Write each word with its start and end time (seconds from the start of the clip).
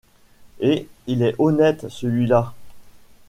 Et 0.61 0.89
il 1.05 1.21
est 1.21 1.35
honnête, 1.37 1.87
celui-là! 1.89 2.55